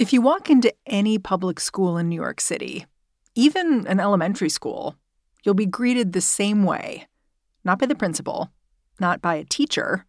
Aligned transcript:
If 0.00 0.14
you 0.14 0.22
walk 0.22 0.48
into 0.48 0.72
any 0.86 1.18
public 1.18 1.60
school 1.60 1.98
in 1.98 2.08
New 2.08 2.16
York 2.16 2.40
City, 2.40 2.86
even 3.34 3.86
an 3.86 4.00
elementary 4.00 4.48
school, 4.48 4.96
you'll 5.44 5.54
be 5.54 5.66
greeted 5.66 6.14
the 6.14 6.22
same 6.22 6.64
way 6.64 7.06
not 7.64 7.78
by 7.78 7.84
the 7.84 7.94
principal, 7.94 8.50
not 8.98 9.20
by 9.20 9.34
a 9.34 9.44
teacher. 9.44 10.06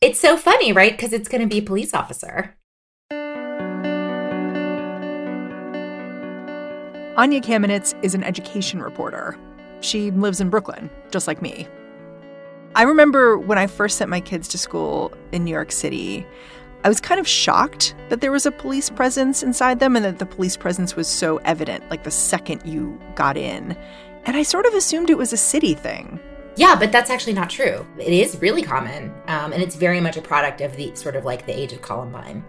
It's 0.00 0.20
so 0.20 0.36
funny, 0.36 0.72
right? 0.72 0.92
Because 0.92 1.12
it's 1.12 1.28
going 1.28 1.40
to 1.40 1.48
be 1.48 1.58
a 1.58 1.62
police 1.62 1.92
officer. 1.92 2.54
Anya 7.16 7.40
Kamenetz 7.40 7.98
is 8.04 8.14
an 8.14 8.22
education 8.22 8.80
reporter. 8.80 9.36
She 9.80 10.12
lives 10.12 10.40
in 10.40 10.50
Brooklyn, 10.50 10.88
just 11.10 11.26
like 11.26 11.42
me. 11.42 11.66
I 12.76 12.82
remember 12.82 13.38
when 13.38 13.58
I 13.58 13.66
first 13.66 13.96
sent 13.96 14.08
my 14.08 14.20
kids 14.20 14.46
to 14.48 14.58
school 14.58 15.12
in 15.32 15.42
New 15.42 15.50
York 15.50 15.72
City, 15.72 16.24
I 16.86 16.88
was 16.88 17.00
kind 17.00 17.18
of 17.18 17.26
shocked 17.26 17.96
that 18.10 18.20
there 18.20 18.30
was 18.30 18.46
a 18.46 18.52
police 18.52 18.90
presence 18.90 19.42
inside 19.42 19.80
them 19.80 19.96
and 19.96 20.04
that 20.04 20.20
the 20.20 20.24
police 20.24 20.56
presence 20.56 20.94
was 20.94 21.08
so 21.08 21.38
evident, 21.38 21.82
like 21.90 22.04
the 22.04 22.12
second 22.12 22.62
you 22.64 22.96
got 23.16 23.36
in. 23.36 23.76
And 24.24 24.36
I 24.36 24.44
sort 24.44 24.66
of 24.66 24.72
assumed 24.72 25.10
it 25.10 25.18
was 25.18 25.32
a 25.32 25.36
city 25.36 25.74
thing. 25.74 26.20
Yeah, 26.54 26.76
but 26.78 26.92
that's 26.92 27.10
actually 27.10 27.32
not 27.32 27.50
true. 27.50 27.84
It 27.98 28.12
is 28.12 28.40
really 28.40 28.62
common, 28.62 29.12
um, 29.26 29.52
and 29.52 29.60
it's 29.60 29.74
very 29.74 30.00
much 30.00 30.16
a 30.16 30.22
product 30.22 30.60
of 30.60 30.76
the 30.76 30.94
sort 30.94 31.16
of 31.16 31.24
like 31.24 31.44
the 31.44 31.58
age 31.58 31.72
of 31.72 31.82
Columbine. 31.82 32.44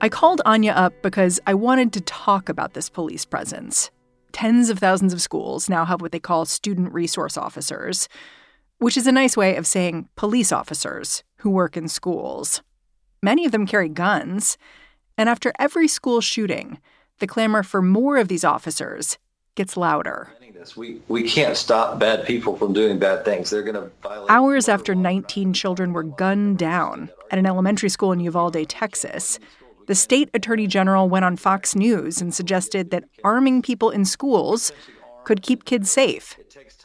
I 0.00 0.08
called 0.08 0.40
Anya 0.46 0.74
up 0.74 0.94
because 1.02 1.40
I 1.44 1.54
wanted 1.54 1.92
to 1.94 2.00
talk 2.02 2.48
about 2.48 2.74
this 2.74 2.88
police 2.88 3.24
presence. 3.24 3.90
Tens 4.30 4.70
of 4.70 4.78
thousands 4.78 5.12
of 5.12 5.20
schools 5.20 5.68
now 5.68 5.84
have 5.84 6.00
what 6.00 6.12
they 6.12 6.20
call 6.20 6.44
student 6.44 6.94
resource 6.94 7.36
officers, 7.36 8.08
which 8.78 8.96
is 8.96 9.08
a 9.08 9.12
nice 9.12 9.36
way 9.36 9.56
of 9.56 9.66
saying 9.66 10.08
police 10.14 10.52
officers 10.52 11.24
who 11.38 11.50
work 11.50 11.76
in 11.76 11.88
schools. 11.88 12.62
Many 13.22 13.44
of 13.44 13.52
them 13.52 13.66
carry 13.66 13.88
guns. 13.88 14.58
And 15.16 15.28
after 15.28 15.52
every 15.58 15.88
school 15.88 16.20
shooting, 16.20 16.78
the 17.18 17.26
clamor 17.26 17.62
for 17.62 17.82
more 17.82 18.16
of 18.16 18.28
these 18.28 18.44
officers 18.44 19.18
gets 19.54 19.76
louder. 19.76 20.30
We, 20.76 21.00
we 21.08 21.28
can't 21.28 21.56
stop 21.56 21.98
bad 21.98 22.26
people 22.26 22.56
from 22.56 22.72
doing 22.72 22.98
bad 22.98 23.24
things. 23.24 23.50
They're 23.50 23.62
going 23.62 23.74
to 23.74 23.90
violate. 24.02 24.30
Hours 24.30 24.68
after 24.68 24.94
19 24.94 25.52
children 25.52 25.92
were 25.92 26.02
gunned 26.02 26.58
down 26.58 27.10
at 27.30 27.38
an 27.38 27.46
elementary 27.46 27.88
school 27.88 28.12
in 28.12 28.20
Uvalde, 28.20 28.68
Texas, 28.68 29.38
the 29.86 29.94
state 29.94 30.30
attorney 30.34 30.66
general 30.66 31.08
went 31.08 31.24
on 31.24 31.36
Fox 31.36 31.74
News 31.74 32.20
and 32.20 32.34
suggested 32.34 32.90
that 32.90 33.04
arming 33.24 33.62
people 33.62 33.90
in 33.90 34.04
schools 34.04 34.70
could 35.24 35.42
keep 35.42 35.64
kids 35.64 35.90
safe, 35.90 36.36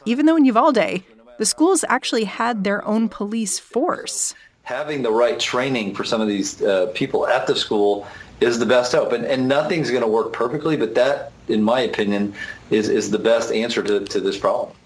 even 0.06 0.26
though 0.26 0.36
in 0.36 0.44
Uvalde, 0.44 1.02
the 1.38 1.46
schools 1.46 1.84
actually 1.88 2.24
had 2.24 2.64
their 2.64 2.86
own 2.86 3.08
police 3.08 3.58
force. 3.58 4.34
Having 4.62 5.02
the 5.02 5.10
right 5.10 5.38
training 5.38 5.94
for 5.94 6.04
some 6.04 6.20
of 6.20 6.28
these 6.28 6.62
uh, 6.62 6.90
people 6.94 7.26
at 7.26 7.46
the 7.46 7.54
school 7.54 8.06
is 8.40 8.58
the 8.58 8.66
best 8.66 8.92
hope. 8.92 9.12
And, 9.12 9.24
and 9.24 9.48
nothing's 9.48 9.90
going 9.90 10.02
to 10.02 10.08
work 10.08 10.32
perfectly, 10.32 10.76
but 10.76 10.94
that, 10.94 11.32
in 11.48 11.62
my 11.62 11.80
opinion, 11.80 12.34
is, 12.70 12.88
is 12.88 13.10
the 13.10 13.18
best 13.18 13.52
answer 13.52 13.82
to, 13.82 14.00
to 14.00 14.20
this 14.20 14.38
problem. 14.38 14.76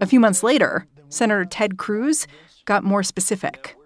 A 0.00 0.06
few 0.06 0.20
months 0.20 0.42
later, 0.42 0.86
Senator 1.08 1.44
Ted 1.44 1.78
Cruz 1.78 2.26
got 2.64 2.84
more 2.84 3.02
specific. 3.02 3.76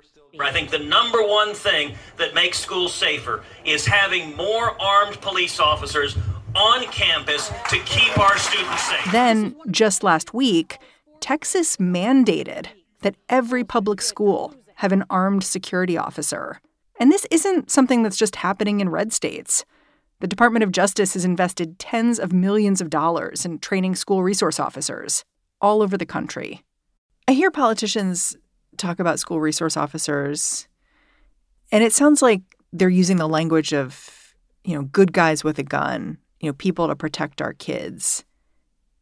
I 0.41 0.53
think 0.53 0.71
the 0.71 0.79
number 0.79 1.19
one 1.19 1.53
thing 1.53 1.95
that 2.17 2.33
makes 2.35 2.59
schools 2.59 2.95
safer 2.95 3.43
is 3.65 3.85
having 3.85 4.37
more 4.37 4.81
armed 4.81 5.21
police 5.21 5.59
officers 5.59 6.17
on 6.55 6.85
campus 6.87 7.49
to 7.71 7.79
keep 7.81 8.17
our 8.19 8.39
students 8.39 8.89
safe. 8.89 9.13
Then, 9.13 9.57
just 9.71 10.03
last 10.03 10.33
week, 10.33 10.79
Texas 11.21 11.77
mandated 11.77 12.67
that 13.03 13.17
every 13.29 13.65
public 13.65 14.01
school 14.01 14.55
have 14.77 14.93
an 14.93 15.05
armed 15.11 15.45
security 15.45 15.97
officer. 15.97 16.61
And 17.01 17.13
this 17.13 17.27
isn't 17.31 17.71
something 17.71 18.03
that's 18.03 18.17
just 18.17 18.37
happening 18.37 18.81
in 18.81 18.89
red 18.89 19.13
states. 19.13 19.65
The 20.21 20.27
Department 20.27 20.65
of 20.65 20.73
Justice 20.73 21.15
has 21.15 21.25
invested 21.25 21.79
tens 21.79 22.19
of 22.19 22.33
millions 22.33 22.81
of 22.81 22.91
dollars 22.91 23.45
in 23.45 23.59
training 23.61 23.95
school 23.95 24.23
resource 24.23 24.59
officers 24.59 25.25
all 25.61 25.83
over 25.83 25.97
the 25.97 26.07
country. 26.07 26.65
I 27.29 27.33
hear 27.33 27.51
politicians 27.51 28.37
talk 28.77 28.99
about 28.99 29.19
school 29.19 29.41
resource 29.41 29.77
officers, 29.77 30.67
and 31.71 31.85
it 31.85 31.93
sounds 31.93 32.23
like 32.23 32.43
they're 32.73 32.89
using 32.89 33.17
the 33.17 33.29
language 33.29 33.73
of, 33.73 34.35
you 34.65 34.75
know, 34.75 34.83
good 34.83 35.13
guys 35.13 35.45
with 35.45 35.59
a 35.59 35.65
gun, 35.65 36.19
you 36.41 36.49
know, 36.49 36.55
people 36.55 36.89
to 36.89 36.97
protect 36.97 37.43
our 37.43 37.53
kids. 37.53 38.25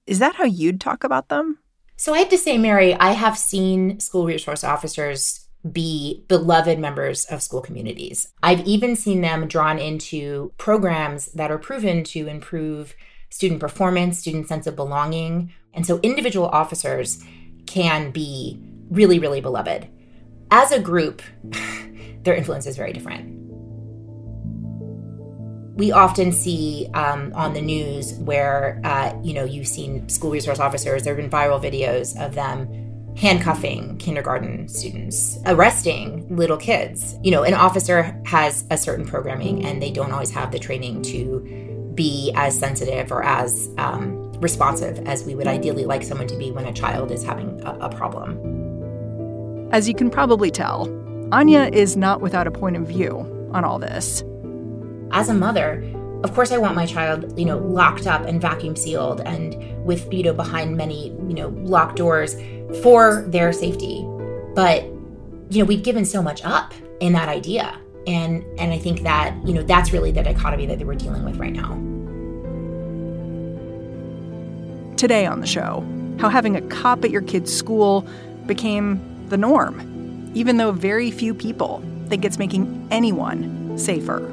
Is 0.06 0.18
that 0.18 0.36
how 0.36 0.44
you'd 0.44 0.80
talk 0.80 1.04
about 1.04 1.28
them? 1.28 1.58
So 1.96 2.12
I 2.12 2.18
have 2.18 2.28
to 2.28 2.38
say, 2.38 2.58
Mary, 2.58 2.94
I 2.94 3.12
have 3.12 3.38
seen 3.38 4.00
school 4.00 4.26
resource 4.26 4.62
officers 4.62 5.48
be 5.72 6.24
beloved 6.28 6.78
members 6.78 7.24
of 7.24 7.42
school 7.42 7.62
communities. 7.62 8.28
I've 8.42 8.66
even 8.66 8.96
seen 8.96 9.22
them 9.22 9.48
drawn 9.48 9.78
into 9.78 10.52
programs 10.58 11.26
that 11.32 11.50
are 11.50 11.58
proven 11.58 12.04
to 12.04 12.28
improve 12.28 12.94
student 13.30 13.60
performance, 13.60 14.18
student 14.18 14.46
sense 14.46 14.66
of 14.66 14.76
belonging. 14.76 15.52
And 15.72 15.86
so 15.86 15.98
individual 16.02 16.48
officers 16.48 17.22
can 17.66 18.10
be 18.10 18.60
really, 18.90 19.18
really 19.18 19.40
beloved. 19.40 19.88
As 20.50 20.72
a 20.72 20.78
group, 20.78 21.22
their 22.22 22.34
influence 22.34 22.66
is 22.66 22.76
very 22.76 22.92
different 22.92 23.35
we 25.76 25.92
often 25.92 26.32
see 26.32 26.88
um, 26.94 27.32
on 27.34 27.52
the 27.52 27.60
news 27.60 28.14
where 28.14 28.80
uh, 28.82 29.14
you 29.22 29.34
know 29.34 29.44
you've 29.44 29.68
seen 29.68 30.08
school 30.08 30.30
resource 30.30 30.58
officers 30.58 31.04
there 31.04 31.14
have 31.14 31.22
been 31.22 31.30
viral 31.30 31.62
videos 31.62 32.18
of 32.20 32.34
them 32.34 32.82
handcuffing 33.16 33.96
kindergarten 33.98 34.68
students 34.68 35.38
arresting 35.46 36.26
little 36.34 36.56
kids. 36.56 37.16
You 37.22 37.30
know 37.30 37.44
an 37.44 37.54
officer 37.54 38.18
has 38.24 38.64
a 38.70 38.78
certain 38.78 39.06
programming 39.06 39.64
and 39.64 39.80
they 39.80 39.90
don't 39.90 40.10
always 40.12 40.30
have 40.30 40.50
the 40.50 40.58
training 40.58 41.02
to 41.02 41.92
be 41.94 42.32
as 42.34 42.58
sensitive 42.58 43.12
or 43.12 43.22
as 43.22 43.70
um, 43.78 44.32
responsive 44.40 44.98
as 45.06 45.24
we 45.24 45.34
would 45.34 45.46
ideally 45.46 45.84
like 45.84 46.02
someone 46.02 46.26
to 46.26 46.36
be 46.36 46.50
when 46.50 46.66
a 46.66 46.72
child 46.72 47.10
is 47.10 47.22
having 47.22 47.60
a, 47.64 47.72
a 47.80 47.88
problem. 47.88 48.38
As 49.72 49.88
you 49.88 49.94
can 49.94 50.10
probably 50.10 50.50
tell 50.50 50.88
anya 51.32 51.68
is 51.72 51.96
not 51.96 52.20
without 52.22 52.46
a 52.46 52.50
point 52.50 52.76
of 52.76 52.86
view 52.86 53.18
on 53.52 53.64
all 53.64 53.78
this 53.78 54.22
as 55.12 55.28
a 55.28 55.34
mother, 55.34 55.82
of 56.24 56.34
course 56.34 56.50
I 56.50 56.58
want 56.58 56.74
my 56.74 56.86
child, 56.86 57.38
you 57.38 57.44
know, 57.44 57.58
locked 57.58 58.06
up 58.06 58.26
and 58.26 58.40
vacuum 58.40 58.76
sealed 58.76 59.20
and 59.20 59.84
with, 59.84 60.12
you 60.12 60.22
know, 60.22 60.32
behind 60.32 60.76
many, 60.76 61.08
you 61.08 61.34
know, 61.34 61.48
locked 61.48 61.96
doors 61.96 62.34
for 62.82 63.24
their 63.28 63.52
safety. 63.52 64.04
But, 64.54 64.84
you 65.50 65.60
know, 65.60 65.64
we've 65.64 65.82
given 65.82 66.04
so 66.04 66.22
much 66.22 66.44
up 66.44 66.74
in 67.00 67.12
that 67.12 67.28
idea. 67.28 67.78
And 68.06 68.44
and 68.58 68.72
I 68.72 68.78
think 68.78 69.02
that, 69.02 69.36
you 69.46 69.52
know, 69.52 69.62
that's 69.62 69.92
really 69.92 70.12
the 70.12 70.22
dichotomy 70.22 70.66
that 70.66 70.84
we're 70.84 70.94
dealing 70.94 71.24
with 71.24 71.36
right 71.36 71.52
now. 71.52 71.74
Today 74.96 75.26
on 75.26 75.40
the 75.40 75.46
show, 75.46 75.84
how 76.18 76.28
having 76.28 76.56
a 76.56 76.62
cop 76.62 77.04
at 77.04 77.10
your 77.10 77.22
kid's 77.22 77.54
school 77.54 78.06
became 78.46 79.00
the 79.28 79.36
norm, 79.36 80.30
even 80.34 80.56
though 80.56 80.72
very 80.72 81.10
few 81.10 81.34
people 81.34 81.82
think 82.08 82.24
it's 82.24 82.38
making 82.38 82.86
anyone 82.90 83.76
safer. 83.76 84.32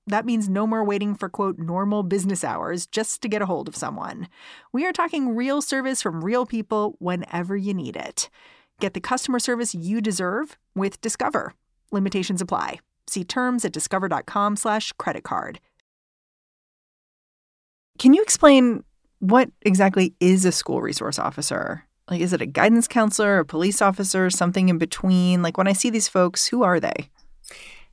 that 0.11 0.25
means 0.25 0.49
no 0.49 0.67
more 0.67 0.83
waiting 0.83 1.15
for 1.15 1.29
quote 1.29 1.57
normal 1.57 2.03
business 2.03 2.43
hours 2.43 2.85
just 2.85 3.21
to 3.21 3.29
get 3.29 3.41
a 3.41 3.45
hold 3.45 3.67
of 3.67 3.75
someone. 3.75 4.27
We 4.71 4.85
are 4.85 4.93
talking 4.93 5.35
real 5.35 5.61
service 5.61 6.01
from 6.01 6.23
real 6.23 6.45
people 6.45 6.95
whenever 6.99 7.55
you 7.55 7.73
need 7.73 7.95
it. 7.95 8.29
Get 8.79 8.93
the 8.93 8.99
customer 8.99 9.39
service 9.39 9.75
you 9.75 10.01
deserve 10.01 10.57
with 10.75 10.99
Discover. 11.01 11.53
Limitations 11.91 12.41
apply. 12.41 12.79
See 13.07 13.23
terms 13.23 13.65
at 13.65 13.73
discover.com/slash 13.73 14.93
credit 14.93 15.23
card. 15.23 15.59
Can 17.99 18.13
you 18.13 18.21
explain 18.23 18.83
what 19.19 19.49
exactly 19.61 20.15
is 20.19 20.45
a 20.45 20.51
school 20.51 20.81
resource 20.81 21.19
officer? 21.19 21.83
Like, 22.09 22.21
is 22.21 22.33
it 22.33 22.41
a 22.41 22.45
guidance 22.45 22.87
counselor, 22.87 23.39
a 23.39 23.45
police 23.45 23.81
officer, 23.81 24.29
something 24.29 24.69
in 24.69 24.77
between? 24.77 25.41
Like, 25.41 25.57
when 25.57 25.67
I 25.67 25.73
see 25.73 25.89
these 25.89 26.07
folks, 26.07 26.47
who 26.47 26.63
are 26.63 26.79
they? 26.79 27.09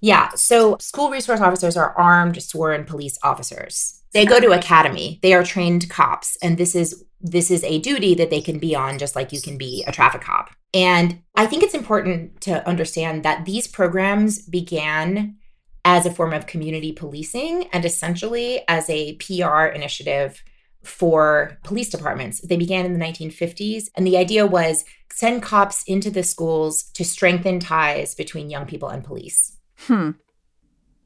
Yeah. 0.00 0.30
So 0.30 0.76
school 0.78 1.10
resource 1.10 1.40
officers 1.40 1.76
are 1.76 1.96
armed 1.98 2.40
sworn 2.42 2.84
police 2.84 3.18
officers. 3.22 4.02
They 4.14 4.24
go 4.24 4.40
to 4.40 4.52
academy. 4.52 5.18
They 5.22 5.34
are 5.34 5.44
trained 5.44 5.88
cops. 5.90 6.36
And 6.42 6.56
this 6.56 6.74
is 6.74 7.04
this 7.20 7.50
is 7.50 7.64
a 7.64 7.80
duty 7.80 8.14
that 8.14 8.30
they 8.30 8.40
can 8.40 8.58
be 8.58 8.76
on 8.76 8.98
just 8.98 9.16
like 9.16 9.32
you 9.32 9.40
can 9.40 9.58
be 9.58 9.84
a 9.86 9.92
traffic 9.92 10.20
cop. 10.20 10.50
And 10.72 11.22
I 11.34 11.46
think 11.46 11.62
it's 11.62 11.74
important 11.74 12.40
to 12.42 12.66
understand 12.66 13.24
that 13.24 13.44
these 13.44 13.66
programs 13.66 14.40
began 14.42 15.36
as 15.84 16.06
a 16.06 16.12
form 16.12 16.32
of 16.32 16.46
community 16.46 16.92
policing 16.92 17.68
and 17.72 17.84
essentially 17.84 18.62
as 18.68 18.88
a 18.88 19.14
PR 19.16 19.64
initiative 19.64 20.42
for 20.84 21.58
police 21.64 21.88
departments. 21.88 22.40
They 22.40 22.56
began 22.56 22.86
in 22.86 22.92
the 22.92 23.04
1950s, 23.04 23.88
and 23.96 24.06
the 24.06 24.16
idea 24.16 24.46
was 24.46 24.84
send 25.12 25.42
cops 25.42 25.82
into 25.84 26.10
the 26.10 26.22
schools 26.22 26.84
to 26.94 27.04
strengthen 27.04 27.58
ties 27.58 28.14
between 28.14 28.50
young 28.50 28.66
people 28.66 28.88
and 28.88 29.02
police. 29.02 29.57
Hmm. 29.80 30.10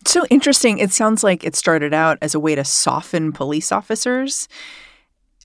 So 0.07 0.27
interesting. 0.31 0.79
It 0.79 0.93
sounds 0.93 1.23
like 1.23 1.45
it 1.45 1.55
started 1.55 1.95
out 1.95 2.19
as 2.21 2.35
a 2.35 2.41
way 2.41 2.55
to 2.55 2.65
soften 2.65 3.33
police 3.33 3.71
officers, 3.71 4.49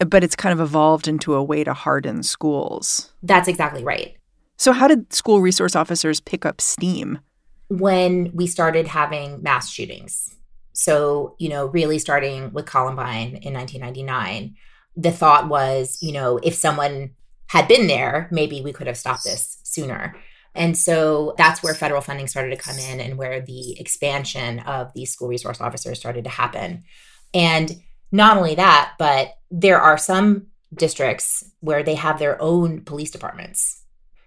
but 0.06 0.24
it's 0.24 0.36
kind 0.36 0.54
of 0.54 0.60
evolved 0.60 1.08
into 1.08 1.34
a 1.36 1.44
way 1.44 1.64
to 1.64 1.74
harden 1.74 2.24
schools. 2.24 3.14
That's 3.22 3.48
exactly 3.48 3.84
right. 3.84 4.16
So, 4.58 4.72
how 4.72 4.88
did 4.88 5.14
school 5.14 5.42
resource 5.42 5.76
officers 5.76 6.20
pick 6.20 6.46
up 6.46 6.60
steam? 6.62 7.20
When 7.70 8.32
we 8.34 8.48
started 8.48 8.88
having 8.88 9.44
mass 9.44 9.70
shootings. 9.70 10.34
So, 10.74 11.36
you 11.40 11.50
know, 11.50 11.66
really 11.68 12.00
starting 12.00 12.54
with 12.54 12.66
Columbine 12.66 13.40
in 13.42 13.54
1999, 13.54 14.56
the 14.96 15.12
thought 15.12 15.48
was, 15.48 15.98
you 16.02 16.12
know, 16.12 16.40
if 16.44 16.54
someone 16.54 17.12
had 17.48 17.68
been 17.68 17.88
there, 17.88 18.28
maybe 18.32 18.62
we 18.62 18.74
could 18.74 18.88
have 18.88 18.98
stopped 18.98 19.24
this 19.24 19.60
sooner. 19.64 20.16
And 20.58 20.76
so 20.76 21.36
that's 21.38 21.62
where 21.62 21.76
federal 21.76 22.02
funding 22.02 22.28
started 22.28 22.50
to 22.50 22.62
come 22.62 22.78
in 22.78 23.00
and 23.00 23.18
where 23.18 23.40
the 23.40 23.80
expansion 23.80 24.60
of 24.60 24.92
these 24.94 25.12
school 25.12 25.28
resource 25.28 25.62
officers 25.62 26.00
started 26.00 26.24
to 26.24 26.32
happen. 26.32 26.84
And 27.34 27.72
not 28.12 28.38
only 28.38 28.56
that, 28.56 28.94
but 28.98 29.36
there 29.52 29.80
are 29.80 29.98
some 29.98 30.48
districts 30.74 31.44
where 31.60 31.84
they 31.84 31.94
have 31.94 32.18
their 32.18 32.42
own 32.42 32.82
police 32.82 33.12
departments. 33.12 33.84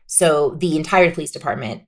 So 0.06 0.56
the 0.58 0.76
entire 0.76 1.10
police 1.10 1.32
department 1.32 1.82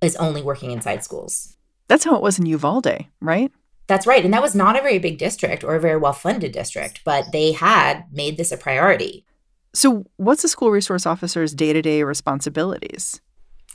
is 0.00 0.16
only 0.16 0.42
working 0.42 0.72
inside 0.72 1.04
schools. 1.04 1.56
That's 1.86 2.04
how 2.04 2.16
it 2.16 2.22
was 2.22 2.38
in 2.38 2.46
Uvalde, 2.46 3.06
right? 3.20 3.52
That's 3.86 4.06
right. 4.06 4.24
And 4.24 4.34
that 4.34 4.42
was 4.42 4.54
not 4.54 4.76
a 4.76 4.82
very 4.82 4.98
big 4.98 5.18
district 5.18 5.62
or 5.62 5.76
a 5.76 5.80
very 5.80 5.98
well 5.98 6.12
funded 6.12 6.52
district, 6.52 7.02
but 7.04 7.30
they 7.32 7.52
had 7.52 8.04
made 8.12 8.36
this 8.38 8.50
a 8.50 8.56
priority. 8.56 9.24
So, 9.72 10.06
what's 10.16 10.44
a 10.44 10.48
school 10.48 10.70
resource 10.70 11.04
officer's 11.04 11.52
day 11.52 11.72
to 11.72 11.82
day 11.82 12.02
responsibilities? 12.02 13.20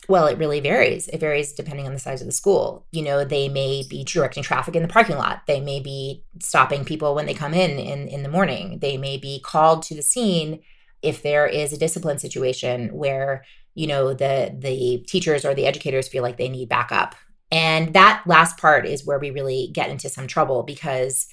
Well, 0.10 0.26
it 0.26 0.40
really 0.40 0.60
varies. 0.60 1.08
It 1.08 1.20
varies 1.20 1.54
depending 1.54 1.86
on 1.86 1.94
the 1.94 2.00
size 2.00 2.20
of 2.20 2.26
the 2.26 2.34
school. 2.34 2.88
You 2.92 3.04
know, 3.04 3.24
they 3.24 3.48
may 3.48 3.84
be 3.88 4.04
directing 4.04 4.42
traffic 4.42 4.76
in 4.76 4.82
the 4.82 4.88
parking 4.88 5.18
lot. 5.18 5.44
They 5.46 5.62
may 5.62 5.80
be 5.80 6.24
stopping 6.42 6.84
people 6.84 7.14
when 7.14 7.28
they 7.28 7.36
come 7.36 7.54
in 7.54 7.78
in, 7.78 8.08
in 8.08 8.24
the 8.24 8.30
morning. 8.30 8.80
They 8.80 8.98
may 8.98 9.18
be 9.18 9.40
called 9.40 9.84
to 9.84 9.94
the 9.94 10.02
scene 10.02 10.62
if 11.04 11.22
there 11.22 11.46
is 11.46 11.72
a 11.72 11.78
discipline 11.78 12.18
situation 12.18 12.90
where, 12.90 13.46
you 13.76 13.86
know, 13.86 14.16
the 14.16 14.58
the 14.58 15.06
teachers 15.08 15.46
or 15.46 15.54
the 15.54 15.68
educators 15.68 16.08
feel 16.08 16.24
like 16.24 16.38
they 16.38 16.50
need 16.50 16.70
backup. 16.70 17.14
And 17.52 17.94
that 17.94 18.24
last 18.26 18.58
part 18.58 18.88
is 18.88 19.06
where 19.06 19.20
we 19.20 19.30
really 19.30 19.70
get 19.74 19.92
into 19.92 20.10
some 20.10 20.26
trouble 20.26 20.64
because 20.64 21.28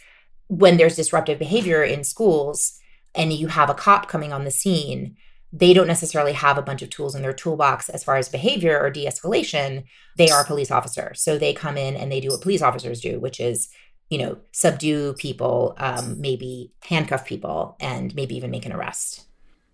when 0.48 0.76
there's 0.76 0.96
disruptive 0.96 1.38
behavior 1.38 1.82
in 1.82 2.04
schools 2.04 2.78
and 3.14 3.32
you 3.32 3.46
have 3.46 3.70
a 3.70 3.74
cop 3.74 4.06
coming 4.06 4.34
on 4.34 4.44
the 4.44 4.50
scene, 4.50 5.16
they 5.58 5.72
don't 5.72 5.86
necessarily 5.86 6.32
have 6.32 6.58
a 6.58 6.62
bunch 6.62 6.82
of 6.82 6.90
tools 6.90 7.14
in 7.14 7.22
their 7.22 7.32
toolbox 7.32 7.88
as 7.88 8.04
far 8.04 8.16
as 8.16 8.28
behavior 8.28 8.78
or 8.80 8.90
de-escalation 8.90 9.84
they 10.16 10.30
are 10.30 10.42
a 10.42 10.46
police 10.46 10.70
officer 10.70 11.12
so 11.14 11.38
they 11.38 11.52
come 11.52 11.76
in 11.76 11.96
and 11.96 12.10
they 12.10 12.20
do 12.20 12.28
what 12.28 12.40
police 12.40 12.62
officers 12.62 13.00
do 13.00 13.18
which 13.20 13.40
is 13.40 13.68
you 14.10 14.18
know 14.18 14.38
subdue 14.52 15.14
people 15.14 15.74
um, 15.78 16.20
maybe 16.20 16.72
handcuff 16.82 17.24
people 17.24 17.76
and 17.80 18.14
maybe 18.14 18.36
even 18.36 18.50
make 18.50 18.66
an 18.66 18.72
arrest. 18.72 19.26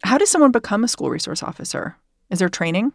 How 0.05 0.19
does 0.19 0.31
someone 0.31 0.51
become 0.51 0.85
a 0.85 0.89
school 0.89 1.11
resource 1.11 1.43
officer? 1.43 1.97
Is 2.31 2.39
there 2.39 2.49
training 2.49 2.93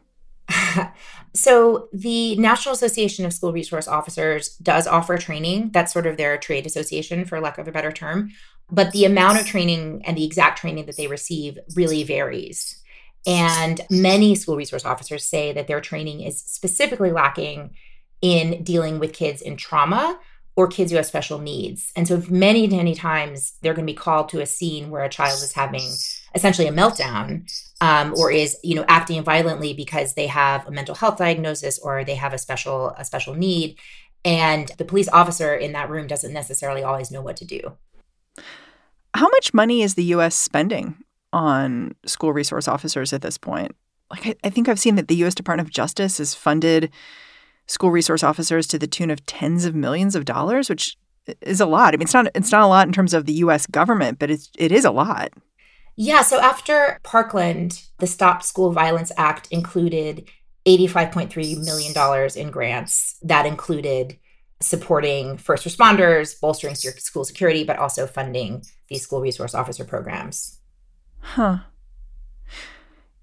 so 1.34 1.90
the 1.94 2.36
national 2.38 2.74
association 2.74 3.26
of 3.26 3.34
school 3.34 3.52
resource 3.52 3.88
officers 3.88 4.56
does 4.58 4.88
offer 4.88 5.18
training 5.18 5.70
that's 5.74 5.92
sort 5.92 6.08
of 6.08 6.18
their 6.18 6.38
trade 6.38 6.66
association 6.66 7.26
for 7.26 7.40
lack 7.40 7.58
of 7.58 7.68
a 7.68 7.72
better 7.72 7.92
term 7.92 8.32
but 8.70 8.92
the 8.92 9.06
amount 9.06 9.40
of 9.40 9.46
training 9.46 10.02
and 10.06 10.18
the 10.18 10.26
exact 10.26 10.60
training 10.60 10.86
that 10.86 10.98
they 10.98 11.08
receive 11.08 11.58
really 11.76 12.04
varies. 12.04 12.82
And 13.26 13.82
many 13.90 14.36
school 14.36 14.56
resource 14.56 14.86
officers 14.86 15.24
say 15.24 15.54
that 15.54 15.68
their 15.68 15.82
training 15.82 16.22
is 16.22 16.42
specifically 16.42 17.12
lacking 17.12 17.72
in 18.22 18.64
dealing 18.64 19.00
with 19.00 19.14
kids 19.14 19.42
in 19.42 19.58
trauma 19.58 20.20
or 20.56 20.68
kids 20.68 20.92
who 20.92 20.98
have 20.98 21.06
special 21.06 21.40
needs. 21.40 21.92
And 21.96 22.08
so 22.08 22.22
many, 22.30 22.68
many 22.68 22.96
times 22.96 23.54
they're 23.62 23.74
going 23.74 23.86
to 23.86 23.94
be 23.94 23.98
called 23.98 24.30
to 24.30 24.42
a 24.42 24.46
scene 24.46 24.90
where 24.90 25.04
a 25.04 25.10
child 25.10 25.42
is 25.44 25.54
having 25.54 25.88
essentially 26.36 26.68
a 26.68 26.72
meltdown 26.72 27.50
um, 27.81 28.13
or 28.18 28.31
is, 28.31 28.57
you 28.63 28.75
know, 28.75 28.85
acting 28.88 29.24
violently 29.24 29.74
because 29.74 30.13
they 30.13 30.27
have 30.27 30.68
a 30.68 30.71
mental 30.71 30.95
health 30.95 31.18
diagnosis 31.18 31.79
or 31.79 32.03
they 32.03 32.15
have 32.15 32.33
a 32.33 32.38
special 32.38 32.89
a 32.97 33.06
special 33.06 33.35
need. 33.35 33.77
And 34.25 34.71
the 34.77 34.85
police 34.85 35.07
officer 35.09 35.56
in 35.56 35.74
that 35.74 35.89
room 35.89 36.07
doesn't 36.07 36.33
necessarily 36.33 36.83
always 36.83 37.12
know 37.12 37.21
what 37.21 37.38
to 37.38 37.45
do. 37.45 37.77
How 39.13 39.29
much 39.29 39.53
money 39.53 39.81
is 39.81 39.95
the 39.95 40.03
U.S. 40.06 40.35
spending 40.35 40.97
on 41.31 41.95
school 42.06 42.33
resource 42.33 42.68
officers 42.68 43.13
at 43.13 43.21
this 43.21 43.38
point? 43.38 43.75
Like, 44.09 44.27
I, 44.27 44.35
I 44.44 44.50
think 44.50 44.69
I've 44.69 44.79
seen 44.79 44.95
that 44.95 45.07
the 45.07 45.15
U.S. 45.18 45.35
Department 45.35 45.68
of 45.68 45.74
Justice 45.74 46.18
has 46.18 46.33
funded 46.33 46.91
school 47.68 47.91
resource 47.91 48.24
officers 48.24 48.68
to 48.68 48.79
the 48.79 48.88
tune 48.88 49.12
of 49.12 49.25
tens 49.25 49.65
of 49.65 49.75
millions 49.75 50.15
of 50.15 50.25
dollars, 50.25 50.69
which 50.69 50.97
is 51.41 51.59
a 51.59 51.65
lot. 51.65 51.94
I 51.94 51.97
mean, 51.97 52.03
it's 52.03 52.13
not 52.13 52.27
it's 52.33 52.51
not 52.51 52.63
a 52.63 52.68
lot 52.68 52.88
in 52.88 52.94
terms 52.94 53.13
of 53.13 53.25
the 53.25 53.33
U.S. 53.33 53.65
government, 53.68 54.19
but 54.19 54.31
it's 54.31 54.50
it 54.57 54.71
is 54.71 54.85
a 54.85 54.91
lot. 54.91 55.31
Yeah. 55.98 56.22
So 56.22 56.40
after 56.40 57.00
Parkland, 57.04 57.84
the 57.98 58.08
Stop 58.08 58.44
School 58.44 58.72
Violence 58.72 59.12
Act 59.18 59.48
included 59.52 60.30
$85.3 60.68 61.64
million 61.66 62.32
in 62.36 62.52
grants. 62.52 63.18
That 63.24 63.46
included 63.46 64.18
supporting 64.60 65.38
first 65.38 65.66
responders, 65.66 66.40
bolstering 66.40 66.76
school 66.76 67.26
security, 67.26 67.64
but 67.64 67.78
also 67.78 68.06
funding 68.06 68.64
these 68.90 69.02
school 69.02 69.22
resource 69.22 69.56
officer 69.56 69.84
programs. 69.84 70.60
Huh. 71.20 71.60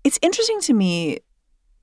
It's 0.03 0.19
interesting 0.21 0.61
to 0.63 0.75
me, 0.75 1.19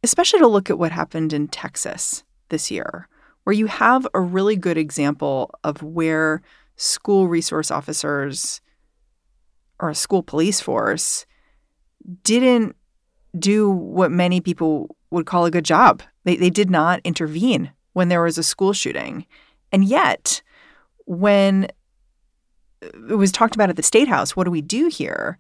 especially 0.04 0.40
to 0.40 0.48
look 0.48 0.70
at 0.70 0.78
what 0.78 0.92
happened 0.92 1.34
in 1.34 1.48
Texas 1.48 2.24
this 2.50 2.70
year, 2.70 3.08
where 3.44 3.54
you 3.54 3.68
have 3.68 4.08
a 4.14 4.20
really 4.20 4.56
good 4.56 4.78
example 4.78 5.52
of 5.64 5.82
where 5.82 6.42
school 6.76 7.28
resource 7.28 7.72
officers 7.72 8.62
or 9.81 9.89
a 9.89 9.95
school 9.95 10.24
police 10.24 10.62
force 10.62 11.25
didn't 12.24 12.75
do 13.38 13.69
what 13.69 14.12
many 14.12 14.39
people 14.39 14.95
would 15.10 15.25
call 15.25 15.45
a 15.45 15.51
good 15.51 15.66
job. 15.66 16.01
They, 16.24 16.36
they 16.36 16.50
did 16.50 16.69
not 16.69 17.01
intervene 17.04 17.72
when 17.94 18.07
there 18.07 18.22
was 18.22 18.38
a 18.38 18.44
school 18.44 18.74
shooting. 18.74 19.25
And 19.72 19.83
yet, 19.83 20.42
when 21.06 21.68
it 22.81 23.18
was 23.18 23.31
talked 23.31 23.56
about 23.56 23.69
at 23.69 23.76
the 23.76 23.83
State 23.83 24.07
House, 24.07 24.35
what 24.35 24.45
do 24.45 24.52
we 24.52 24.61
do 24.61 24.88
here? 24.88 25.38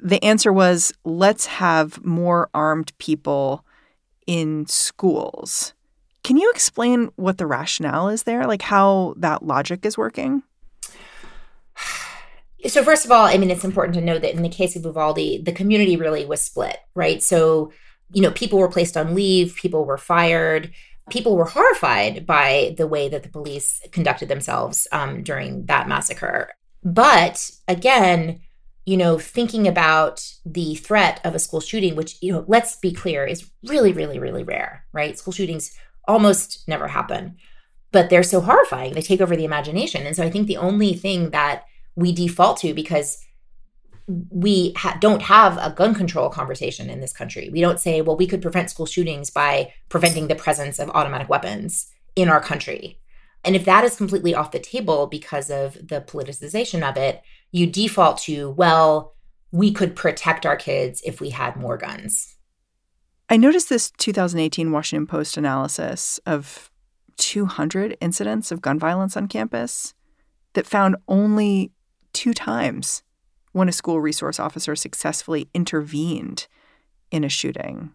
The 0.00 0.22
answer 0.24 0.52
was 0.52 0.92
let's 1.04 1.46
have 1.46 2.04
more 2.04 2.48
armed 2.54 2.96
people 2.98 3.64
in 4.26 4.66
schools. 4.66 5.74
Can 6.22 6.36
you 6.36 6.50
explain 6.50 7.10
what 7.16 7.38
the 7.38 7.46
rationale 7.46 8.08
is 8.08 8.24
there? 8.24 8.46
Like 8.46 8.62
how 8.62 9.14
that 9.16 9.44
logic 9.44 9.84
is 9.84 9.98
working? 9.98 10.42
So, 12.66 12.82
first 12.82 13.04
of 13.04 13.12
all, 13.12 13.24
I 13.24 13.36
mean, 13.38 13.50
it's 13.50 13.64
important 13.64 13.94
to 13.94 14.00
know 14.00 14.18
that 14.18 14.34
in 14.34 14.42
the 14.42 14.48
case 14.48 14.74
of 14.74 14.84
Uvalde, 14.84 15.44
the 15.44 15.52
community 15.54 15.96
really 15.96 16.24
was 16.24 16.40
split, 16.42 16.76
right? 16.94 17.22
So, 17.22 17.72
you 18.12 18.22
know, 18.22 18.32
people 18.32 18.58
were 18.58 18.68
placed 18.68 18.96
on 18.96 19.14
leave, 19.14 19.54
people 19.54 19.84
were 19.84 19.98
fired 19.98 20.72
people 21.08 21.36
were 21.36 21.44
horrified 21.44 22.26
by 22.26 22.74
the 22.76 22.86
way 22.86 23.08
that 23.08 23.22
the 23.22 23.28
police 23.28 23.80
conducted 23.92 24.28
themselves 24.28 24.86
um, 24.92 25.22
during 25.22 25.66
that 25.66 25.88
massacre. 25.88 26.52
But 26.84 27.50
again, 27.66 28.40
you 28.84 28.96
know, 28.96 29.18
thinking 29.18 29.68
about 29.68 30.26
the 30.46 30.74
threat 30.76 31.20
of 31.24 31.34
a 31.34 31.38
school 31.38 31.60
shooting, 31.60 31.94
which, 31.94 32.16
you 32.22 32.32
know, 32.32 32.44
let's 32.48 32.76
be 32.76 32.92
clear, 32.92 33.26
is 33.26 33.50
really, 33.64 33.92
really, 33.92 34.18
really 34.18 34.42
rare, 34.42 34.86
right? 34.92 35.18
School 35.18 35.32
shootings 35.32 35.76
almost 36.06 36.66
never 36.66 36.88
happen, 36.88 37.36
but 37.92 38.08
they're 38.08 38.22
so 38.22 38.40
horrifying. 38.40 38.94
They 38.94 39.02
take 39.02 39.20
over 39.20 39.36
the 39.36 39.44
imagination. 39.44 40.06
And 40.06 40.16
so 40.16 40.24
I 40.24 40.30
think 40.30 40.46
the 40.46 40.56
only 40.56 40.94
thing 40.94 41.30
that 41.30 41.64
we 41.98 42.12
default 42.12 42.58
to, 42.58 42.72
because 42.72 43.18
we 44.30 44.72
ha- 44.76 44.96
don't 45.00 45.20
have 45.22 45.58
a 45.58 45.74
gun 45.74 45.94
control 45.94 46.30
conversation 46.30 46.88
in 46.88 47.00
this 47.00 47.12
country. 47.12 47.50
We 47.52 47.60
don't 47.60 47.80
say, 47.80 48.00
well, 48.00 48.16
we 48.16 48.26
could 48.26 48.40
prevent 48.40 48.70
school 48.70 48.86
shootings 48.86 49.30
by 49.30 49.74
preventing 49.88 50.28
the 50.28 50.36
presence 50.36 50.78
of 50.78 50.88
automatic 50.90 51.28
weapons 51.28 51.88
in 52.14 52.28
our 52.28 52.40
country. 52.40 53.00
And 53.44 53.56
if 53.56 53.64
that 53.64 53.84
is 53.84 53.96
completely 53.96 54.34
off 54.34 54.52
the 54.52 54.60
table 54.60 55.08
because 55.08 55.50
of 55.50 55.74
the 55.74 56.00
politicization 56.00 56.88
of 56.88 56.96
it, 56.96 57.20
you 57.50 57.66
default 57.66 58.18
to, 58.18 58.50
well, 58.50 59.14
we 59.50 59.72
could 59.72 59.96
protect 59.96 60.46
our 60.46 60.56
kids 60.56 61.02
if 61.04 61.20
we 61.20 61.30
had 61.30 61.56
more 61.56 61.76
guns. 61.76 62.36
I 63.28 63.36
noticed 63.36 63.68
this 63.68 63.90
2018 63.90 64.70
Washington 64.70 65.06
Post 65.06 65.36
analysis 65.36 66.20
of 66.26 66.70
200 67.16 67.96
incidents 68.00 68.52
of 68.52 68.62
gun 68.62 68.78
violence 68.78 69.16
on 69.16 69.26
campus 69.26 69.94
that 70.54 70.66
found 70.66 70.96
only 71.08 71.72
two 72.18 72.34
times 72.34 73.04
when 73.52 73.68
a 73.68 73.72
school 73.72 74.00
resource 74.00 74.40
officer 74.40 74.74
successfully 74.74 75.48
intervened 75.54 76.48
in 77.12 77.22
a 77.22 77.28
shooting. 77.28 77.92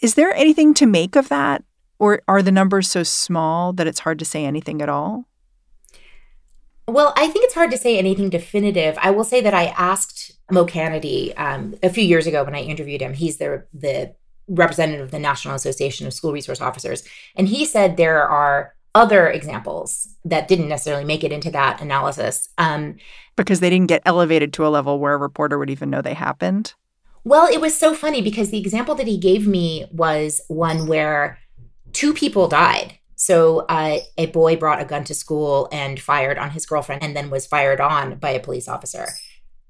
Is 0.00 0.14
there 0.14 0.34
anything 0.34 0.72
to 0.74 0.86
make 0.86 1.14
of 1.14 1.28
that? 1.28 1.62
Or 1.98 2.22
are 2.26 2.40
the 2.40 2.52
numbers 2.52 2.90
so 2.90 3.02
small 3.02 3.74
that 3.74 3.86
it's 3.86 4.00
hard 4.00 4.18
to 4.18 4.24
say 4.24 4.46
anything 4.46 4.80
at 4.80 4.88
all? 4.88 5.26
Well, 6.88 7.12
I 7.16 7.26
think 7.28 7.44
it's 7.44 7.54
hard 7.54 7.70
to 7.70 7.78
say 7.78 7.98
anything 7.98 8.30
definitive. 8.30 8.96
I 9.02 9.10
will 9.10 9.24
say 9.24 9.42
that 9.42 9.54
I 9.54 9.66
asked 9.76 10.32
Mo 10.50 10.64
Canady 10.64 11.36
um, 11.36 11.74
a 11.82 11.90
few 11.90 12.04
years 12.04 12.26
ago 12.26 12.44
when 12.44 12.54
I 12.54 12.60
interviewed 12.60 13.02
him. 13.02 13.12
He's 13.12 13.36
the 13.36 13.66
the 13.74 14.14
representative 14.48 15.04
of 15.04 15.10
the 15.10 15.18
National 15.18 15.54
Association 15.54 16.06
of 16.06 16.14
School 16.14 16.32
Resource 16.32 16.60
Officers, 16.60 17.02
and 17.34 17.48
he 17.48 17.64
said 17.64 17.96
there 17.96 18.26
are 18.26 18.74
other 18.96 19.28
examples 19.28 20.16
that 20.24 20.48
didn't 20.48 20.68
necessarily 20.68 21.04
make 21.04 21.22
it 21.22 21.30
into 21.30 21.50
that 21.50 21.80
analysis 21.80 22.48
um, 22.58 22.96
because 23.36 23.60
they 23.60 23.70
didn't 23.70 23.88
get 23.88 24.02
elevated 24.06 24.52
to 24.54 24.66
a 24.66 24.68
level 24.68 24.98
where 24.98 25.14
a 25.14 25.18
reporter 25.18 25.58
would 25.58 25.70
even 25.70 25.90
know 25.90 26.00
they 26.00 26.14
happened. 26.14 26.74
Well, 27.22 27.46
it 27.52 27.60
was 27.60 27.78
so 27.78 27.94
funny 27.94 28.22
because 28.22 28.50
the 28.50 28.58
example 28.58 28.94
that 28.94 29.06
he 29.06 29.18
gave 29.18 29.46
me 29.46 29.86
was 29.92 30.40
one 30.48 30.86
where 30.86 31.38
two 31.92 32.14
people 32.14 32.48
died 32.48 32.98
so 33.16 33.60
uh, 33.60 33.98
a 34.18 34.26
boy 34.26 34.56
brought 34.56 34.80
a 34.80 34.84
gun 34.84 35.04
to 35.04 35.14
school 35.14 35.68
and 35.72 35.98
fired 35.98 36.38
on 36.38 36.50
his 36.50 36.66
girlfriend 36.66 37.02
and 37.02 37.16
then 37.16 37.30
was 37.30 37.46
fired 37.46 37.80
on 37.80 38.16
by 38.16 38.30
a 38.30 38.40
police 38.40 38.68
officer. 38.68 39.06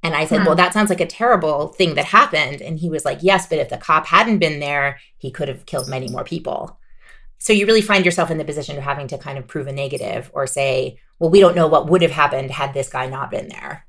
And 0.02 0.14
I 0.14 0.26
said, 0.26 0.40
hmm. 0.40 0.47
Well, 0.47 0.56
that 0.56 0.73
sounds 0.73 0.90
like 0.90 1.00
a 1.00 1.06
terrible 1.06 1.68
thing 1.68 1.95
that 1.95 2.06
happened. 2.06 2.61
And 2.61 2.78
he 2.78 2.90
was 2.90 3.04
like, 3.04 3.18
Yes, 3.23 3.47
but 3.47 3.59
if 3.59 3.68
the 3.68 3.78
cop 3.78 4.06
hadn't 4.06 4.38
been 4.38 4.61
there, 4.61 4.99
he 5.16 5.30
could 5.30 5.49
have 5.49 5.64
killed 5.64 5.88
many 5.88 6.09
more 6.09 6.25
people. 6.25 6.78
So 7.38 7.52
you 7.52 7.66
really 7.66 7.83
find 7.83 8.05
yourself 8.05 8.31
in 8.31 8.38
the 8.38 8.45
position 8.45 8.76
of 8.76 8.83
having 8.83 9.09
to 9.09 9.19
kind 9.19 9.38
of 9.38 9.47
prove 9.47 9.66
a 9.66 9.73
negative 9.73 10.31
or 10.35 10.47
say, 10.47 10.99
Well, 11.19 11.31
we 11.31 11.40
don't 11.40 11.57
know 11.57 11.66
what 11.66 11.88
would 11.88 12.02
have 12.02 12.11
happened 12.11 12.50
had 12.50 12.75
this 12.75 12.88
guy 12.88 13.07
not 13.07 13.31
been 13.31 13.49
there. 13.49 13.87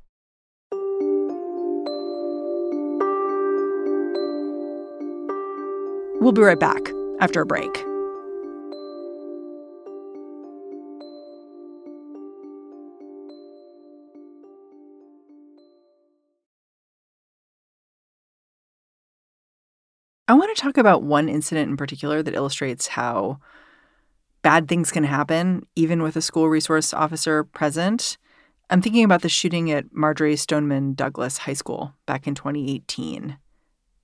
We'll 6.20 6.32
be 6.32 6.42
right 6.42 6.58
back 6.58 6.90
after 7.20 7.40
a 7.40 7.46
break. 7.46 7.84
I 20.28 20.34
want 20.34 20.54
to 20.54 20.62
talk 20.62 20.76
about 20.76 21.02
one 21.02 21.26
incident 21.26 21.70
in 21.70 21.78
particular 21.78 22.22
that 22.22 22.34
illustrates 22.34 22.88
how 22.88 23.38
bad 24.42 24.68
things 24.68 24.90
can 24.90 25.04
happen, 25.04 25.66
even 25.74 26.02
with 26.02 26.16
a 26.16 26.22
school 26.22 26.50
resource 26.50 26.92
officer 26.92 27.44
present. 27.44 28.18
I'm 28.68 28.82
thinking 28.82 29.04
about 29.04 29.22
the 29.22 29.30
shooting 29.30 29.70
at 29.70 29.86
Marjory 29.90 30.36
Stoneman 30.36 30.92
Douglas 30.92 31.38
High 31.38 31.54
School 31.54 31.94
back 32.04 32.26
in 32.26 32.34
2018. 32.34 33.38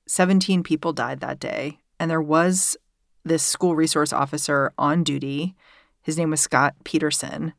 17 0.09 0.63
people 0.63 0.95
died 0.95 1.21
that 1.21 1.39
day, 1.39 1.81
and 2.01 2.11
there 2.11 2.23
was 2.23 2.79
this 3.23 3.43
school 3.43 3.77
resource 3.77 4.11
officer 4.11 4.73
on 4.79 5.05
duty. 5.05 5.55
His 6.01 6.17
name 6.17 6.31
was 6.31 6.41
Scot 6.41 6.75
Peterson. 6.85 7.53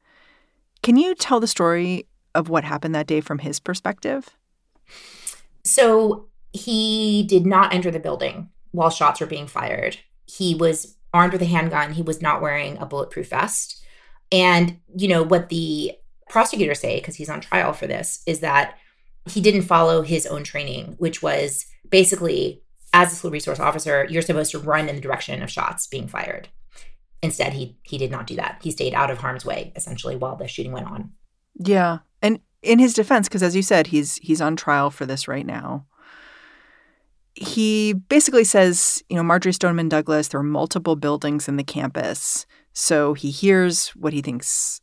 Can 0.81 0.97
you 0.97 1.13
tell 1.13 1.39
the 1.39 1.45
story 1.45 2.07
of 2.33 2.49
what 2.49 2.63
happened 2.63 2.95
that 2.95 3.07
day 3.07 3.21
from 3.21 3.39
his 3.39 3.59
perspective? 3.59 4.35
So 5.63 6.29
he 6.51 7.25
did 7.27 7.45
not 7.45 7.71
enter 7.71 7.91
the 7.91 7.99
building 7.99 8.49
while 8.75 8.89
shots 8.89 9.19
were 9.19 9.25
being 9.25 9.47
fired. 9.47 9.97
He 10.25 10.55
was 10.55 10.97
armed 11.13 11.33
with 11.33 11.41
a 11.41 11.45
handgun. 11.45 11.93
He 11.93 12.01
was 12.01 12.21
not 12.21 12.41
wearing 12.41 12.77
a 12.77 12.85
bulletproof 12.85 13.29
vest. 13.29 13.83
And, 14.31 14.79
you 14.95 15.07
know, 15.07 15.23
what 15.23 15.49
the 15.49 15.93
prosecutors 16.29 16.79
say, 16.79 16.99
because 16.99 17.15
he's 17.15 17.29
on 17.29 17.41
trial 17.41 17.73
for 17.73 17.87
this, 17.87 18.21
is 18.25 18.39
that 18.41 18.77
he 19.29 19.41
didn't 19.41 19.63
follow 19.63 20.01
his 20.01 20.25
own 20.25 20.43
training, 20.43 20.95
which 20.97 21.21
was 21.23 21.65
basically 21.89 22.61
as 22.93 23.11
a 23.11 23.15
school 23.15 23.31
resource 23.31 23.59
officer, 23.59 24.07
you're 24.09 24.21
supposed 24.21 24.51
to 24.51 24.59
run 24.59 24.87
in 24.87 24.95
the 24.95 25.01
direction 25.01 25.41
of 25.41 25.51
shots 25.51 25.87
being 25.87 26.07
fired. 26.07 26.47
Instead, 27.21 27.53
he 27.53 27.77
he 27.83 27.97
did 27.97 28.11
not 28.11 28.27
do 28.27 28.35
that. 28.35 28.59
He 28.61 28.71
stayed 28.71 28.93
out 28.93 29.11
of 29.11 29.17
harm's 29.17 29.45
way 29.45 29.73
essentially 29.75 30.15
while 30.15 30.35
the 30.35 30.47
shooting 30.47 30.71
went 30.71 30.87
on. 30.87 31.11
Yeah. 31.55 31.99
And 32.21 32.39
in 32.61 32.79
his 32.79 32.93
defense, 32.93 33.27
because 33.27 33.43
as 33.43 33.55
you 33.55 33.61
said, 33.61 33.87
he's 33.87 34.17
he's 34.17 34.41
on 34.41 34.55
trial 34.55 34.89
for 34.89 35.05
this 35.05 35.27
right 35.27 35.45
now 35.45 35.85
he 37.35 37.93
basically 37.93 38.45
says, 38.45 39.03
you 39.09 39.15
know, 39.15 39.23
Marjory 39.23 39.53
Stoneman 39.53 39.89
Douglas, 39.89 40.29
there 40.29 40.39
are 40.39 40.43
multiple 40.43 40.95
buildings 40.95 41.47
in 41.47 41.57
the 41.57 41.63
campus. 41.63 42.45
So 42.73 43.13
he 43.13 43.29
hears 43.29 43.89
what 43.89 44.13
he 44.13 44.21
thinks 44.21 44.81